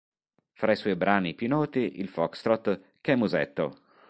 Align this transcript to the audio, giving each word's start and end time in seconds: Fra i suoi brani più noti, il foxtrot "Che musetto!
Fra 0.53 0.71
i 0.71 0.75
suoi 0.75 0.95
brani 0.95 1.35
più 1.35 1.47
noti, 1.47 1.99
il 1.99 2.07
foxtrot 2.09 2.95
"Che 3.01 3.15
musetto! 3.15 3.81